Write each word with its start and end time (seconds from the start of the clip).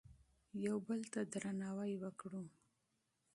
یو 0.65 0.77
بل 0.87 1.01
ته 1.11 1.19
درناوی 1.31 1.93
وکړو. 2.03 2.43